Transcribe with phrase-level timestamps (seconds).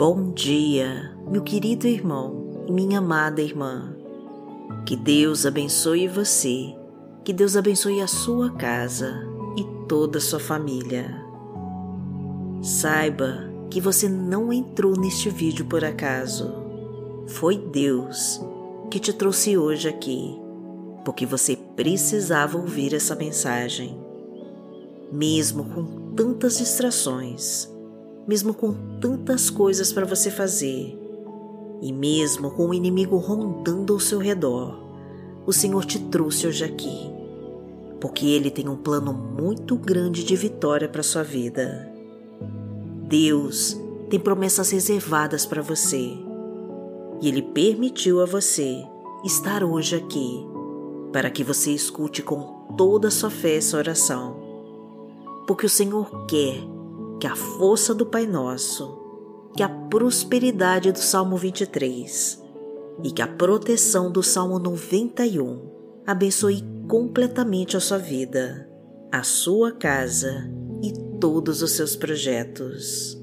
[0.00, 3.94] Bom dia, meu querido irmão e minha amada irmã.
[4.86, 6.74] Que Deus abençoe você,
[7.22, 9.12] que Deus abençoe a sua casa
[9.58, 11.22] e toda a sua família.
[12.62, 16.50] Saiba que você não entrou neste vídeo por acaso.
[17.26, 18.40] Foi Deus
[18.90, 20.34] que te trouxe hoje aqui,
[21.04, 24.00] porque você precisava ouvir essa mensagem.
[25.12, 27.68] Mesmo com tantas distrações,
[28.30, 30.96] mesmo com tantas coisas para você fazer,
[31.82, 34.78] e mesmo com o inimigo rondando ao seu redor,
[35.44, 37.10] o Senhor te trouxe hoje aqui,
[38.00, 41.92] porque Ele tem um plano muito grande de vitória para sua vida.
[43.08, 43.76] Deus
[44.08, 46.16] tem promessas reservadas para você,
[47.20, 48.80] e Ele permitiu a você
[49.24, 50.46] estar hoje aqui
[51.12, 54.36] para que você escute com toda a sua fé essa oração,
[55.48, 56.78] porque o Senhor quer
[57.20, 58.98] que a força do Pai Nosso,
[59.54, 62.42] que a prosperidade do Salmo 23
[63.04, 65.60] e que a proteção do Salmo 91
[66.06, 68.66] abençoe completamente a sua vida,
[69.12, 70.50] a sua casa
[70.82, 73.20] e todos os seus projetos.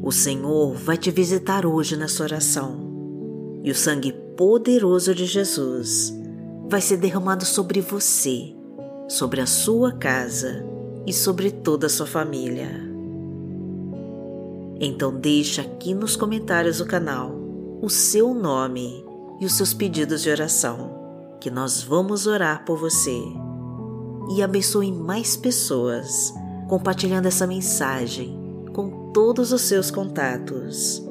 [0.00, 6.14] O Senhor vai te visitar hoje nessa oração e o sangue poderoso de Jesus
[6.68, 8.54] vai ser derramado sobre você,
[9.08, 10.75] sobre a sua casa
[11.06, 12.68] e sobre toda a sua família.
[14.80, 17.32] Então deixe aqui nos comentários do canal
[17.80, 19.04] o seu nome
[19.40, 23.22] e os seus pedidos de oração, que nós vamos orar por você.
[24.34, 26.34] E abençoe mais pessoas
[26.68, 28.36] compartilhando essa mensagem
[28.72, 31.02] com todos os seus contatos,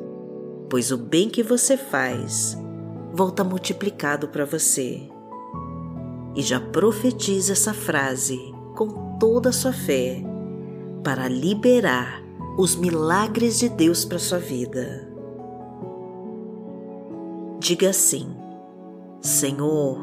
[0.69, 2.57] pois o bem que você faz
[3.13, 5.01] volta multiplicado para você.
[6.35, 8.37] E já profetiza essa frase
[8.75, 10.23] com toda a sua fé
[11.03, 12.23] para liberar
[12.57, 15.07] os milagres de Deus para sua vida.
[17.59, 18.35] Diga assim:
[19.21, 19.97] Senhor,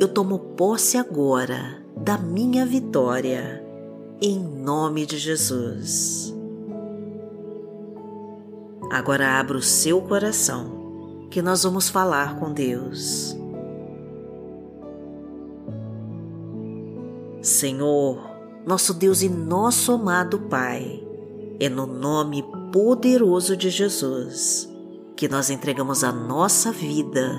[0.00, 3.64] eu tomo posse agora da minha vitória,
[4.20, 6.34] em nome de Jesus.
[8.90, 13.36] Agora abra o seu coração, que nós vamos falar com Deus.
[17.42, 18.33] Senhor,
[18.66, 21.02] nosso Deus e nosso amado Pai,
[21.60, 22.42] é no nome
[22.72, 24.68] poderoso de Jesus
[25.16, 27.38] que nós entregamos a nossa vida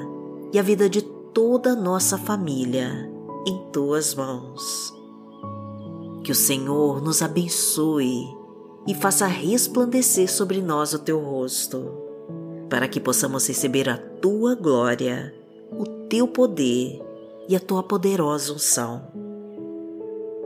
[0.53, 3.11] e a vida de toda a nossa família
[3.45, 4.93] em tuas mãos.
[6.23, 8.23] Que o Senhor nos abençoe
[8.87, 11.91] e faça resplandecer sobre nós o teu rosto,
[12.69, 15.35] para que possamos receber a tua glória,
[15.71, 17.01] o teu poder
[17.49, 19.24] e a tua poderosa unção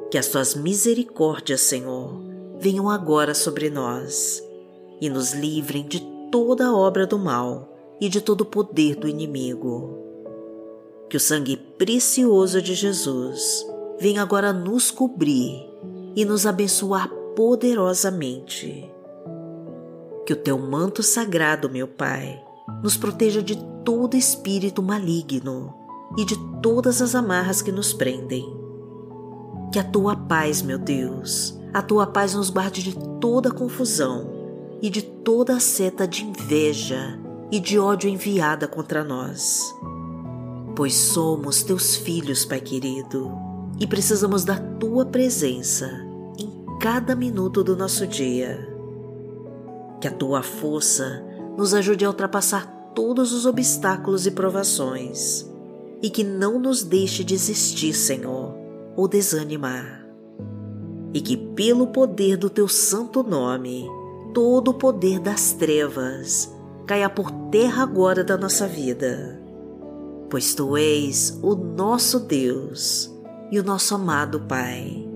[0.09, 2.19] que as tuas misericórdias, Senhor,
[2.59, 4.43] venham agora sobre nós
[4.99, 5.99] e nos livrem de
[6.31, 9.97] toda obra do mal e de todo o poder do inimigo.
[11.09, 13.65] Que o sangue precioso de Jesus
[13.99, 15.67] venha agora nos cobrir
[16.15, 18.89] e nos abençoar poderosamente.
[20.25, 22.43] Que o teu manto sagrado, meu Pai,
[22.83, 25.73] nos proteja de todo espírito maligno
[26.17, 28.58] e de todas as amarras que nos prendem
[29.71, 34.27] que a tua paz, meu Deus, a tua paz nos guarde de toda confusão
[34.81, 37.19] e de toda a seta de inveja
[37.51, 39.61] e de ódio enviada contra nós.
[40.75, 43.31] Pois somos teus filhos, Pai querido,
[43.79, 45.87] e precisamos da tua presença
[46.37, 48.67] em cada minuto do nosso dia.
[50.01, 51.23] Que a tua força
[51.57, 52.65] nos ajude a ultrapassar
[52.95, 55.45] todos os obstáculos e provações
[56.01, 58.58] e que não nos deixe desistir, Senhor
[58.99, 60.05] ou desanimar.
[61.13, 63.89] E que, pelo poder do teu santo nome,
[64.33, 66.53] todo o poder das trevas
[66.85, 69.41] caia por terra agora da nossa vida.
[70.29, 73.09] Pois tu és o nosso Deus
[73.49, 75.07] e o nosso amado Pai.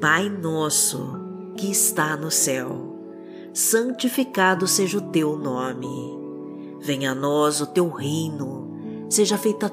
[0.00, 1.16] Pai nosso
[1.56, 2.98] que está no céu,
[3.54, 6.18] santificado seja o teu nome.
[6.80, 9.72] Venha a nós o teu reino, seja feita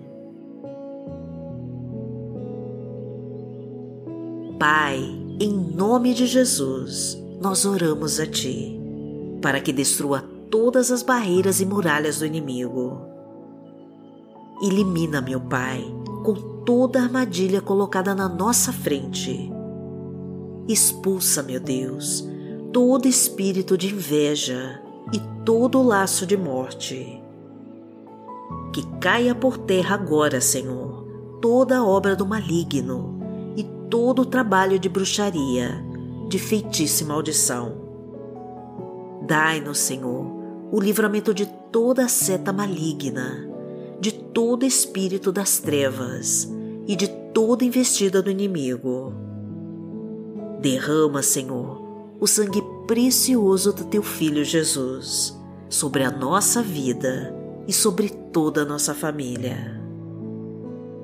[4.61, 4.99] Pai,
[5.39, 8.79] em nome de Jesus, nós oramos a Ti,
[9.41, 13.01] para que destrua todas as barreiras e muralhas do inimigo.
[14.61, 15.83] Elimina, meu Pai,
[16.23, 19.51] com toda a armadilha colocada na nossa frente.
[20.67, 22.23] Expulsa, meu Deus,
[22.71, 24.79] todo espírito de inveja
[25.11, 27.19] e todo laço de morte.
[28.71, 31.03] Que caia por terra agora, Senhor,
[31.41, 33.20] toda obra do maligno
[33.91, 35.85] todo o trabalho de bruxaria,
[36.27, 37.77] de feitiço e maldição.
[39.27, 40.25] Dai-nos, Senhor,
[40.71, 43.51] o livramento de toda seta maligna
[44.01, 46.51] de todo espírito das trevas
[46.87, 49.13] e de toda investida do inimigo.
[50.59, 51.79] Derrama, Senhor,
[52.19, 55.39] o sangue precioso do teu Filho Jesus
[55.69, 57.31] sobre a nossa vida
[57.67, 59.79] e sobre toda a nossa família.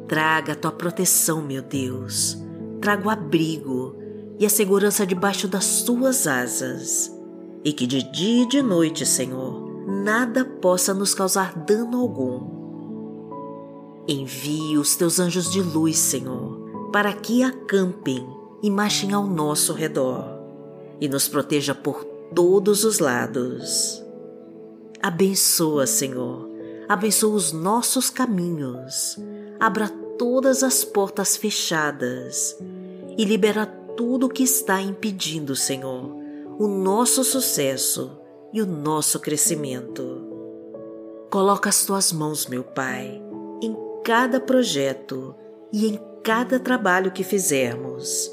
[0.08, 2.47] Traga a tua proteção, meu Deus.
[2.88, 3.98] Traga o abrigo
[4.40, 7.14] e a segurança debaixo das tuas asas.
[7.62, 12.48] E que de dia e de noite, Senhor, nada possa nos causar dano algum
[14.08, 18.26] Envie os teus anjos de luz, Senhor, para que acampem
[18.64, 20.24] e marchem ao nosso redor
[21.02, 24.02] e nos proteja por todos os lados.
[25.04, 26.50] Abençoa, Senhor,
[26.88, 29.20] abençoa os nossos caminhos,
[29.60, 32.58] abra todas as portas fechadas
[33.18, 36.16] e libera tudo o que está impedindo, Senhor,
[36.60, 38.20] o nosso sucesso
[38.54, 40.26] e o nosso crescimento.
[41.30, 43.22] Coloca as tuas mãos, meu Pai,
[43.62, 45.36] em cada projeto
[45.72, 48.32] e em cada trabalho que fizermos,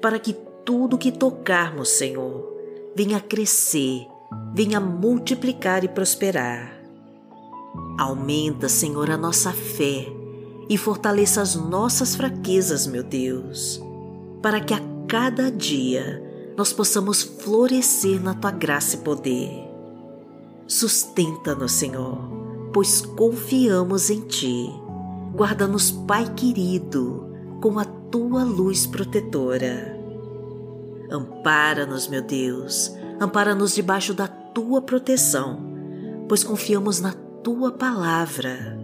[0.00, 2.52] para que tudo que tocarmos, Senhor,
[2.94, 4.06] venha crescer,
[4.54, 6.82] venha multiplicar e prosperar.
[7.98, 10.21] Aumenta, Senhor, a nossa fé
[10.68, 13.82] e fortaleça as nossas fraquezas, meu Deus,
[14.40, 16.22] para que a cada dia
[16.56, 19.50] nós possamos florescer na tua graça e poder.
[20.66, 22.18] Sustenta-nos, Senhor,
[22.72, 24.82] pois confiamos em Ti
[25.34, 27.26] Guarda-nos, Pai querido,
[27.62, 29.98] com a tua luz protetora.
[31.10, 35.58] Ampara-nos, meu Deus, ampara-nos debaixo da tua proteção,
[36.28, 37.12] pois confiamos na
[37.42, 38.81] tua palavra.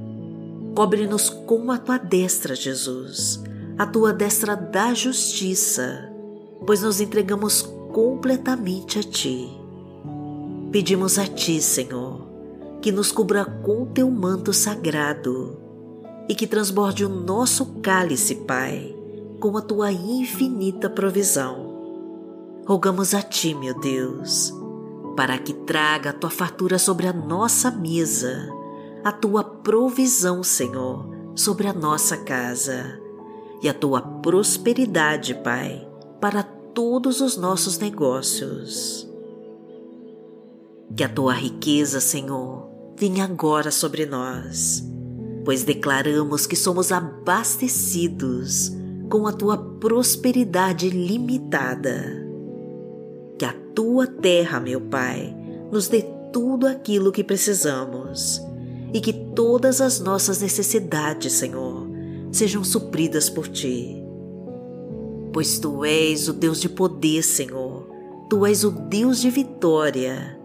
[0.75, 3.43] Cobre-nos com a tua destra, Jesus,
[3.77, 6.13] a tua destra da justiça,
[6.67, 7.63] pois nos entregamos
[7.93, 9.49] completamente a ti.
[10.71, 12.29] Pedimos a ti, Senhor,
[12.81, 15.59] que nos cubra com teu manto sagrado
[16.29, 18.95] e que transborde o nosso cálice, Pai,
[19.41, 21.69] com a tua infinita provisão.
[22.67, 24.53] Rogamos a Ti, meu Deus,
[25.17, 28.47] para que traga a tua fartura sobre a nossa mesa,
[29.09, 33.01] a tua provisão, Senhor, sobre a nossa casa
[33.63, 35.89] e a tua prosperidade, Pai,
[36.21, 39.09] para todos os nossos negócios.
[40.95, 42.69] Que a tua riqueza, Senhor,
[42.99, 44.87] venha agora sobre nós
[45.49, 48.71] pois declaramos que somos abastecidos
[49.11, 52.05] com a tua prosperidade limitada.
[53.39, 55.35] Que a tua terra, meu Pai,
[55.73, 56.03] nos dê
[56.35, 58.47] tudo aquilo que precisamos
[58.93, 61.89] e que todas as nossas necessidades, Senhor,
[62.33, 64.03] sejam supridas por ti.
[65.33, 67.89] Pois tu és o Deus de poder, Senhor,
[68.29, 70.39] tu és o Deus de vitória.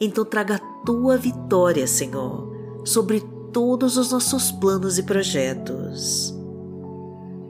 [0.00, 2.52] Então traga a tua vitória, Senhor,
[2.84, 3.22] sobre
[3.52, 6.34] todos os nossos planos e projetos.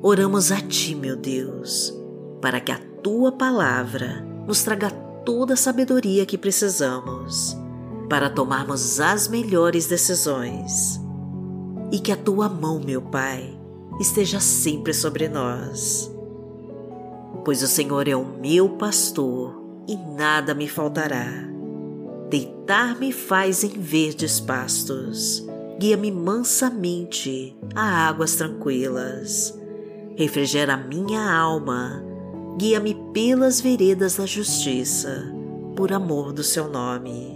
[0.01, 1.93] Oramos a Ti, meu Deus,
[2.41, 4.91] para que a Tua palavra nos traga
[5.25, 7.57] toda a sabedoria que precisamos
[8.09, 11.01] para tomarmos as melhores decisões.
[11.93, 13.59] E que a Tua mão, meu Pai,
[14.01, 16.11] esteja sempre sobre nós.
[17.45, 21.27] Pois o Senhor é o meu pastor e nada me faltará.
[22.29, 25.47] Deitar-me faz em verdes pastos
[25.79, 29.57] guia-me mansamente a águas tranquilas.
[30.17, 32.03] Refrigera minha alma,
[32.59, 35.33] guia-me pelas veredas da justiça,
[35.77, 37.36] por amor do seu nome.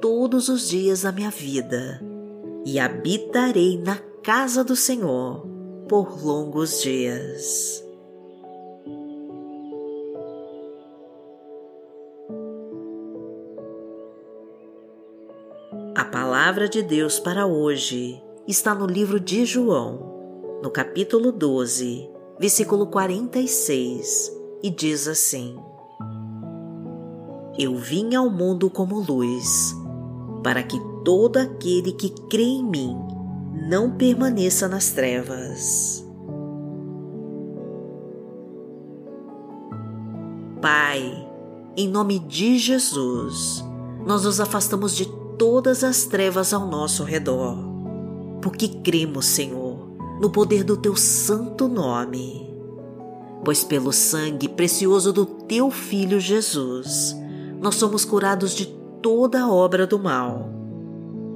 [0.00, 2.00] todos os dias da minha vida
[2.64, 5.46] e habitarei na casa do Senhor
[5.88, 7.84] por longos dias.
[16.10, 24.36] palavra de Deus para hoje está no livro de João, no capítulo 12, versículo 46,
[24.60, 25.56] e diz assim:
[27.56, 29.72] Eu vim ao mundo como luz,
[30.42, 32.96] para que todo aquele que crê em mim
[33.68, 36.04] não permaneça nas trevas.
[40.60, 41.28] Pai,
[41.76, 43.64] em nome de Jesus,
[44.06, 45.06] nós nos afastamos de
[45.38, 47.56] todas as trevas ao nosso redor,
[48.42, 49.88] porque cremos, Senhor,
[50.20, 52.46] no poder do Teu santo nome.
[53.42, 57.16] Pois pelo sangue precioso do Teu Filho Jesus,
[57.58, 60.50] nós somos curados de toda obra do mal.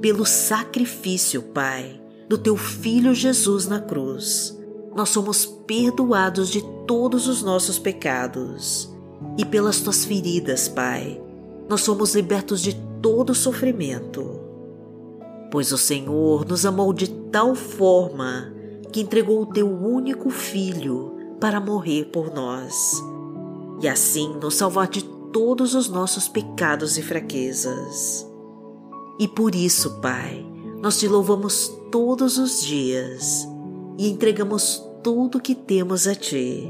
[0.00, 4.58] Pelo sacrifício, Pai, do Teu Filho Jesus na cruz,
[4.94, 8.92] nós somos perdoados de todos os nossos pecados
[9.38, 11.20] e pelas tuas feridas, Pai,
[11.68, 14.40] nós somos libertos de todo sofrimento.
[15.50, 18.52] Pois o Senhor nos amou de tal forma
[18.92, 23.02] que entregou o teu único filho para morrer por nós
[23.80, 25.02] e assim nos salvar de
[25.34, 28.24] todos os nossos pecados e fraquezas.
[29.18, 30.46] E por isso, Pai,
[30.80, 33.44] nós te louvamos todos os dias
[33.98, 36.68] e entregamos tudo que temos a Ti.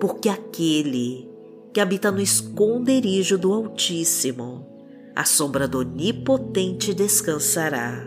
[0.00, 1.30] Porque aquele
[1.72, 4.66] que habita no esconderijo do Altíssimo,
[5.14, 8.04] a sombra do Onipotente descansará.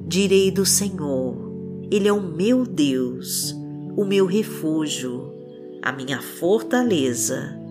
[0.00, 1.36] Direi do Senhor,
[1.92, 3.54] Ele é o meu Deus,
[3.96, 5.32] o meu refúgio,
[5.80, 7.61] a minha fortaleza,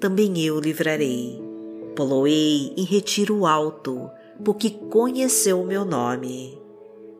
[0.00, 1.40] também eu o livrarei.
[1.94, 4.10] Poloei em retiro alto,
[4.44, 6.58] porque conheceu o meu nome.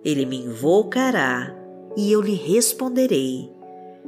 [0.05, 1.55] Ele me invocará
[1.97, 3.51] e eu lhe responderei.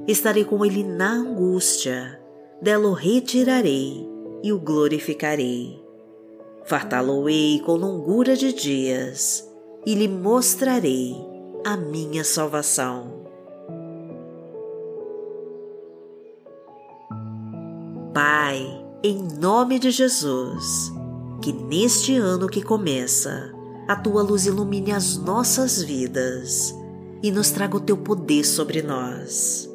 [0.06, 2.20] Estarei com ele na angústia
[2.62, 4.06] dela o retirarei
[4.42, 5.82] e o glorificarei.
[6.64, 9.48] Fartá-lo-ei com longura de dias
[9.84, 11.16] e lhe mostrarei
[11.64, 13.19] a minha salvação.
[18.12, 20.92] Pai, em nome de Jesus,
[21.42, 23.52] que neste ano que começa,
[23.88, 26.74] a tua luz ilumine as nossas vidas
[27.22, 29.70] e nos traga o teu poder sobre nós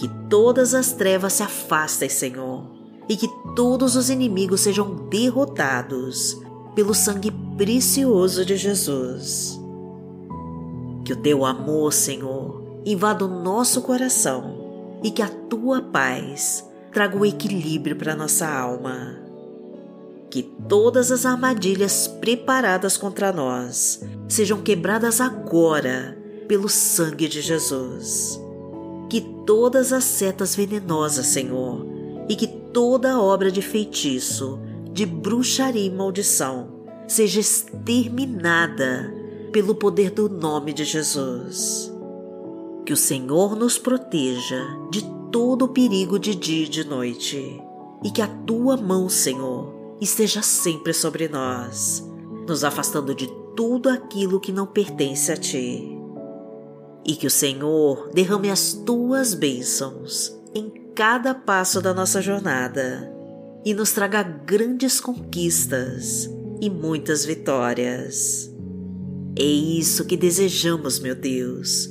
[0.00, 2.64] que todas as trevas se afastem, Senhor,
[3.06, 6.40] e que todos os inimigos sejam derrotados
[6.74, 9.60] pelo sangue precioso de Jesus.
[11.04, 17.16] Que o teu amor, Senhor, invada o nosso coração e que a tua paz traga
[17.16, 19.16] o equilíbrio para nossa alma.
[20.30, 26.16] Que todas as armadilhas preparadas contra nós sejam quebradas agora
[26.46, 28.40] pelo sangue de Jesus
[29.10, 31.84] que todas as setas venenosas, Senhor,
[32.28, 34.60] e que toda obra de feitiço,
[34.92, 36.68] de bruxaria e maldição
[37.08, 39.12] seja exterminada
[39.52, 41.92] pelo poder do nome de Jesus.
[42.86, 47.60] Que o Senhor nos proteja de todo o perigo de dia e de noite,
[48.04, 52.04] e que a tua mão, Senhor, esteja sempre sobre nós,
[52.48, 56.00] nos afastando de tudo aquilo que não pertence a ti
[57.04, 63.12] e que o Senhor derrame as tuas bênçãos em cada passo da nossa jornada
[63.64, 66.28] e nos traga grandes conquistas
[66.60, 68.50] e muitas vitórias.
[69.36, 71.88] É isso que desejamos, meu Deus,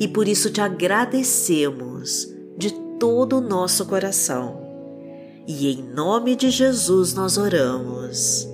[0.00, 4.60] e por isso te agradecemos de todo o nosso coração.
[5.46, 8.46] E em nome de Jesus nós oramos.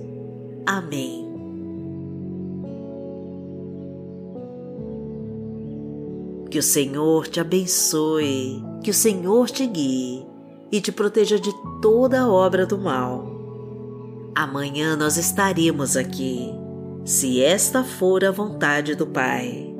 [0.65, 1.25] Amém.
[6.49, 10.25] Que o Senhor te abençoe, que o Senhor te guie
[10.71, 13.25] e te proteja de toda obra do mal.
[14.33, 16.53] Amanhã nós estaremos aqui,
[17.03, 19.75] se esta for a vontade do Pai.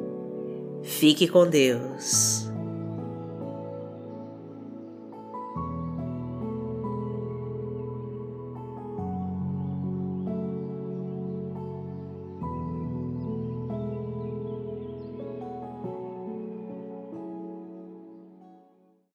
[0.83, 2.44] Fique com Deus.